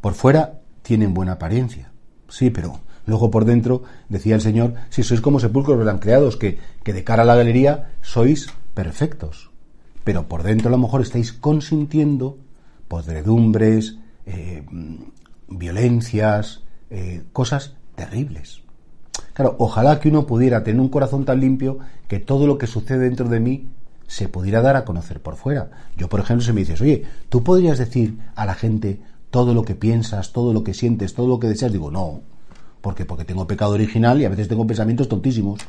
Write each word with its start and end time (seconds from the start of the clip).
Por 0.00 0.14
fuera 0.14 0.60
tienen 0.82 1.14
buena 1.14 1.32
apariencia, 1.32 1.92
sí, 2.28 2.50
pero 2.50 2.80
luego 3.06 3.30
por 3.30 3.44
dentro, 3.44 3.82
decía 4.08 4.34
el 4.34 4.40
Señor, 4.40 4.74
si 4.88 5.02
sois 5.02 5.20
como 5.20 5.40
sepulcros 5.40 5.78
blanqueados, 5.78 6.36
que, 6.36 6.58
que 6.82 6.92
de 6.92 7.04
cara 7.04 7.22
a 7.22 7.26
la 7.26 7.34
galería 7.34 7.92
sois 8.00 8.48
perfectos, 8.74 9.50
pero 10.04 10.28
por 10.28 10.42
dentro 10.42 10.68
a 10.68 10.70
lo 10.70 10.78
mejor 10.78 11.02
estáis 11.02 11.32
consintiendo 11.32 12.38
podredumbres, 12.88 13.98
eh, 14.26 14.64
violencias, 15.48 16.62
eh, 16.90 17.22
cosas 17.32 17.74
terribles. 17.94 18.62
Claro, 19.32 19.56
ojalá 19.58 20.00
que 20.00 20.08
uno 20.08 20.26
pudiera 20.26 20.64
tener 20.64 20.80
un 20.80 20.88
corazón 20.88 21.24
tan 21.24 21.40
limpio 21.40 21.78
que 22.08 22.18
todo 22.18 22.46
lo 22.46 22.58
que 22.58 22.66
sucede 22.66 23.00
dentro 23.00 23.28
de 23.28 23.40
mí 23.40 23.68
se 24.06 24.28
pudiera 24.28 24.60
dar 24.60 24.76
a 24.76 24.84
conocer 24.84 25.20
por 25.20 25.36
fuera. 25.36 25.70
Yo, 25.96 26.08
por 26.08 26.20
ejemplo, 26.20 26.44
si 26.44 26.52
me 26.52 26.60
dices, 26.60 26.80
oye, 26.80 27.04
¿tú 27.28 27.44
podrías 27.44 27.78
decir 27.78 28.18
a 28.34 28.44
la 28.44 28.54
gente 28.54 29.00
todo 29.30 29.54
lo 29.54 29.64
que 29.64 29.74
piensas, 29.74 30.32
todo 30.32 30.52
lo 30.52 30.64
que 30.64 30.74
sientes, 30.74 31.14
todo 31.14 31.28
lo 31.28 31.40
que 31.40 31.48
deseas? 31.48 31.72
Digo, 31.72 31.90
no. 31.90 32.20
¿Por 32.80 32.94
qué? 32.94 33.04
Porque 33.04 33.24
tengo 33.24 33.46
pecado 33.46 33.72
original 33.72 34.20
y 34.20 34.24
a 34.24 34.28
veces 34.28 34.48
tengo 34.48 34.66
pensamientos 34.66 35.08
tontísimos, 35.08 35.60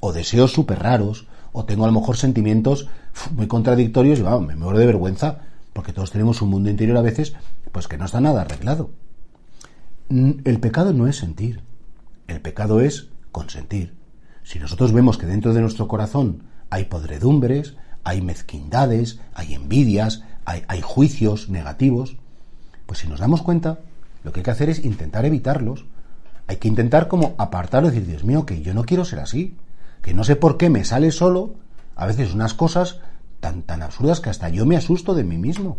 o 0.00 0.12
deseos 0.12 0.52
súper 0.52 0.80
raros, 0.80 1.26
o 1.52 1.64
tengo 1.64 1.84
a 1.84 1.86
lo 1.86 1.98
mejor 1.98 2.16
sentimientos 2.16 2.88
muy 3.34 3.46
contradictorios 3.46 4.18
y 4.18 4.22
vamos, 4.22 4.46
me 4.46 4.56
muero 4.56 4.78
de 4.78 4.86
vergüenza, 4.86 5.38
porque 5.72 5.92
todos 5.92 6.10
tenemos 6.10 6.42
un 6.42 6.50
mundo 6.50 6.68
interior 6.68 6.96
a 6.96 7.02
veces, 7.02 7.34
pues 7.72 7.88
que 7.88 7.98
no 7.98 8.04
está 8.04 8.20
nada 8.20 8.42
arreglado. 8.42 8.90
El 10.08 10.60
pecado 10.60 10.92
no 10.92 11.06
es 11.06 11.16
sentir, 11.16 11.62
el 12.26 12.40
pecado 12.40 12.80
es 12.80 13.08
consentir. 13.32 13.94
Si 14.42 14.58
nosotros 14.58 14.92
vemos 14.92 15.18
que 15.18 15.26
dentro 15.26 15.54
de 15.54 15.60
nuestro 15.60 15.88
corazón 15.88 16.44
hay 16.70 16.84
podredumbres, 16.84 17.74
hay 18.04 18.20
mezquindades, 18.20 19.20
hay 19.34 19.54
envidias, 19.54 20.22
hay 20.44 20.80
juicios 20.82 21.48
negativos, 21.48 22.16
pues 22.86 23.00
si 23.00 23.08
nos 23.08 23.20
damos 23.20 23.42
cuenta, 23.42 23.80
lo 24.24 24.32
que 24.32 24.40
hay 24.40 24.44
que 24.44 24.50
hacer 24.50 24.70
es 24.70 24.84
intentar 24.84 25.24
evitarlos. 25.24 25.84
Hay 26.46 26.56
que 26.56 26.68
intentar 26.68 27.08
como 27.08 27.34
apartarlo 27.38 27.90
decir, 27.90 28.06
Dios 28.06 28.24
mío, 28.24 28.46
que 28.46 28.62
yo 28.62 28.72
no 28.72 28.84
quiero 28.84 29.04
ser 29.04 29.18
así, 29.18 29.56
que 30.02 30.14
no 30.14 30.24
sé 30.24 30.36
por 30.36 30.56
qué 30.56 30.70
me 30.70 30.84
sale 30.84 31.10
solo 31.10 31.54
a 31.96 32.06
veces 32.06 32.34
unas 32.34 32.54
cosas 32.54 33.00
tan, 33.40 33.62
tan 33.62 33.82
absurdas 33.82 34.20
que 34.20 34.30
hasta 34.30 34.48
yo 34.48 34.64
me 34.66 34.76
asusto 34.76 35.14
de 35.14 35.24
mí 35.24 35.38
mismo. 35.38 35.78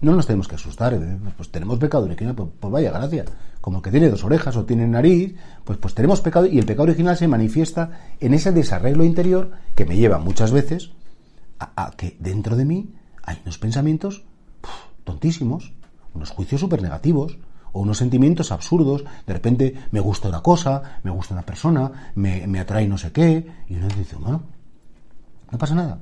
No 0.00 0.14
nos 0.14 0.26
tenemos 0.26 0.46
que 0.46 0.56
asustar, 0.56 0.94
¿eh? 0.94 1.18
pues 1.36 1.50
tenemos 1.50 1.78
pecado 1.78 2.04
original, 2.04 2.34
pues, 2.34 2.50
pues, 2.60 2.72
vaya 2.72 2.90
gracia. 2.90 3.24
Como 3.60 3.80
que 3.80 3.90
tiene 3.90 4.10
dos 4.10 4.24
orejas 4.24 4.56
o 4.56 4.64
tiene 4.64 4.86
nariz, 4.86 5.34
pues, 5.64 5.78
pues 5.78 5.94
tenemos 5.94 6.20
pecado 6.20 6.46
y 6.46 6.58
el 6.58 6.66
pecado 6.66 6.84
original 6.84 7.16
se 7.16 7.28
manifiesta 7.28 7.90
en 8.20 8.34
ese 8.34 8.52
desarreglo 8.52 9.04
interior 9.04 9.52
que 9.74 9.86
me 9.86 9.96
lleva 9.96 10.18
muchas 10.18 10.52
veces 10.52 10.90
a, 11.58 11.90
que 11.96 12.16
dentro 12.20 12.56
de 12.56 12.66
mí 12.66 12.94
hay 13.22 13.40
unos 13.42 13.58
pensamientos 13.58 14.24
tontísimos, 15.04 15.72
unos 16.16 16.30
juicios 16.30 16.60
súper 16.60 16.82
negativos, 16.82 17.38
o 17.72 17.80
unos 17.80 17.98
sentimientos 17.98 18.52
absurdos, 18.52 19.04
de 19.26 19.32
repente 19.32 19.74
me 19.90 20.00
gusta 20.00 20.28
una 20.28 20.42
cosa, 20.42 20.98
me 21.02 21.10
gusta 21.10 21.34
una 21.34 21.44
persona, 21.44 22.12
me, 22.14 22.46
me 22.46 22.58
atrae 22.58 22.88
no 22.88 22.98
sé 22.98 23.12
qué, 23.12 23.46
y 23.68 23.76
uno 23.76 23.88
dice, 23.88 24.16
bueno, 24.16 24.42
no 25.50 25.58
pasa 25.58 25.74
nada. 25.74 26.00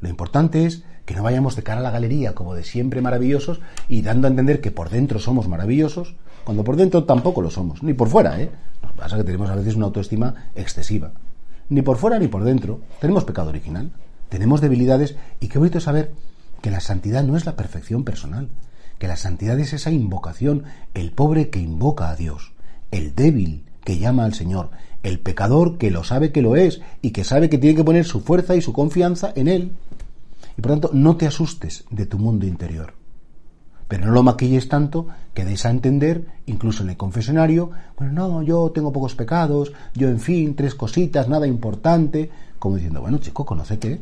Lo 0.00 0.08
importante 0.08 0.66
es 0.66 0.84
que 1.06 1.14
no 1.14 1.22
vayamos 1.22 1.56
de 1.56 1.62
cara 1.62 1.80
a 1.80 1.82
la 1.82 1.90
galería 1.90 2.34
como 2.34 2.54
de 2.54 2.64
siempre 2.64 3.00
maravillosos 3.00 3.60
y 3.88 4.02
dando 4.02 4.26
a 4.26 4.30
entender 4.30 4.60
que 4.60 4.70
por 4.70 4.90
dentro 4.90 5.18
somos 5.18 5.48
maravillosos, 5.48 6.16
cuando 6.44 6.64
por 6.64 6.76
dentro 6.76 7.04
tampoco 7.04 7.40
lo 7.40 7.50
somos, 7.50 7.82
ni 7.82 7.94
por 7.94 8.08
fuera, 8.08 8.40
¿eh? 8.40 8.50
Que 8.82 9.02
pasa 9.02 9.16
que 9.16 9.24
tenemos 9.24 9.48
a 9.48 9.54
veces 9.54 9.74
una 9.74 9.86
autoestima 9.86 10.34
excesiva. 10.54 11.12
Ni 11.68 11.82
por 11.82 11.96
fuera 11.96 12.18
ni 12.18 12.28
por 12.28 12.44
dentro. 12.44 12.80
Tenemos 13.00 13.24
pecado 13.24 13.48
original, 13.48 13.90
tenemos 14.28 14.60
debilidades 14.60 15.16
y 15.40 15.48
qué 15.48 15.58
bonito 15.58 15.80
saber 15.80 16.12
que 16.60 16.70
la 16.70 16.80
santidad 16.80 17.24
no 17.24 17.36
es 17.36 17.46
la 17.46 17.56
perfección 17.56 18.04
personal, 18.04 18.48
que 18.98 19.08
la 19.08 19.16
santidad 19.16 19.58
es 19.60 19.72
esa 19.72 19.90
invocación, 19.90 20.64
el 20.94 21.12
pobre 21.12 21.50
que 21.50 21.60
invoca 21.60 22.10
a 22.10 22.16
Dios, 22.16 22.52
el 22.90 23.14
débil 23.14 23.64
que 23.84 23.98
llama 23.98 24.24
al 24.24 24.34
Señor, 24.34 24.70
el 25.02 25.20
pecador 25.20 25.78
que 25.78 25.90
lo 25.90 26.02
sabe 26.02 26.32
que 26.32 26.42
lo 26.42 26.56
es 26.56 26.80
y 27.02 27.10
que 27.10 27.24
sabe 27.24 27.48
que 27.48 27.58
tiene 27.58 27.76
que 27.76 27.84
poner 27.84 28.04
su 28.04 28.20
fuerza 28.20 28.56
y 28.56 28.62
su 28.62 28.72
confianza 28.72 29.32
en 29.36 29.48
Él. 29.48 29.72
Y 30.56 30.62
por 30.62 30.72
tanto, 30.72 30.90
no 30.92 31.16
te 31.16 31.26
asustes 31.26 31.84
de 31.90 32.06
tu 32.06 32.18
mundo 32.18 32.46
interior. 32.46 32.94
Pero 33.88 34.06
no 34.06 34.12
lo 34.12 34.22
maquilles 34.22 34.68
tanto 34.68 35.06
que 35.32 35.44
des 35.44 35.64
a 35.64 35.70
entender, 35.70 36.26
incluso 36.46 36.82
en 36.82 36.90
el 36.90 36.96
confesionario, 36.96 37.70
bueno, 37.96 38.12
no, 38.12 38.42
yo 38.42 38.72
tengo 38.74 38.92
pocos 38.92 39.14
pecados, 39.14 39.72
yo 39.94 40.08
en 40.08 40.18
fin, 40.18 40.56
tres 40.56 40.74
cositas, 40.74 41.28
nada 41.28 41.46
importante, 41.46 42.30
como 42.58 42.76
diciendo, 42.76 43.00
bueno, 43.00 43.18
chico, 43.18 43.46
conócete. 43.46 44.00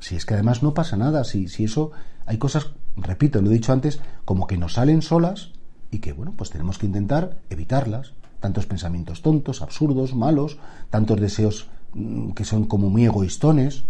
Si 0.00 0.16
es 0.16 0.26
que 0.26 0.34
además 0.34 0.62
no 0.62 0.74
pasa 0.74 0.96
nada, 0.96 1.22
si, 1.22 1.46
si 1.46 1.64
eso, 1.64 1.92
hay 2.26 2.38
cosas, 2.38 2.70
repito, 2.96 3.40
lo 3.40 3.50
he 3.50 3.54
dicho 3.54 3.72
antes, 3.72 4.00
como 4.24 4.46
que 4.46 4.56
nos 4.56 4.74
salen 4.74 5.02
solas 5.02 5.50
y 5.90 5.98
que, 5.98 6.12
bueno, 6.12 6.34
pues 6.36 6.50
tenemos 6.50 6.78
que 6.78 6.86
intentar 6.86 7.38
evitarlas. 7.50 8.12
Tantos 8.40 8.66
pensamientos 8.66 9.20
tontos, 9.20 9.60
absurdos, 9.60 10.14
malos, 10.14 10.56
tantos 10.88 11.20
deseos 11.20 11.68
mm, 11.92 12.30
que 12.30 12.44
son 12.44 12.64
como 12.64 12.88
muy 12.88 13.04
egoístones. 13.04 13.84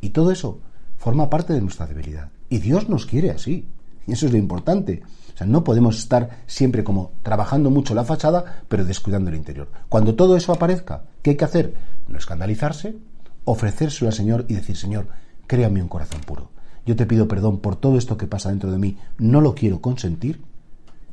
Y 0.00 0.10
todo 0.10 0.30
eso 0.30 0.60
forma 0.96 1.28
parte 1.28 1.52
de 1.52 1.60
nuestra 1.60 1.86
debilidad. 1.86 2.30
Y 2.48 2.58
Dios 2.58 2.88
nos 2.88 3.06
quiere 3.06 3.30
así. 3.30 3.68
Y 4.06 4.12
eso 4.12 4.26
es 4.26 4.32
lo 4.32 4.38
importante. 4.38 5.02
O 5.34 5.36
sea, 5.36 5.46
no 5.46 5.64
podemos 5.64 5.98
estar 5.98 6.44
siempre 6.46 6.84
como 6.84 7.12
trabajando 7.22 7.70
mucho 7.70 7.94
la 7.94 8.04
fachada, 8.04 8.62
pero 8.68 8.84
descuidando 8.84 9.28
el 9.28 9.36
interior. 9.36 9.70
Cuando 9.88 10.14
todo 10.14 10.36
eso 10.36 10.52
aparezca, 10.52 11.02
¿qué 11.20 11.30
hay 11.30 11.36
que 11.36 11.44
hacer? 11.44 11.74
No 12.08 12.16
escandalizarse, 12.16 12.96
ofrecérselo 13.44 14.08
al 14.08 14.14
Señor 14.14 14.46
y 14.48 14.54
decir, 14.54 14.76
Señor, 14.76 15.08
créame 15.46 15.82
un 15.82 15.88
corazón 15.88 16.22
puro. 16.22 16.55
Yo 16.86 16.94
te 16.94 17.04
pido 17.04 17.26
perdón 17.26 17.58
por 17.58 17.74
todo 17.76 17.98
esto 17.98 18.16
que 18.16 18.28
pasa 18.28 18.50
dentro 18.50 18.70
de 18.70 18.78
mí. 18.78 18.96
No 19.18 19.40
lo 19.40 19.54
quiero 19.54 19.80
consentir. 19.80 20.40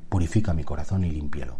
Purifica 0.07 0.53
mi 0.53 0.63
corazón 0.63 1.03
y 1.03 1.09
límpialo. 1.09 1.57